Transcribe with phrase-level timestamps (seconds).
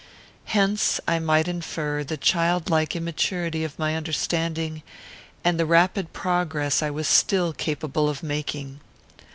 [0.45, 4.81] Hence I might infer the childlike immaturity of my understanding,
[5.43, 8.79] and the rapid progress I was still capable of making.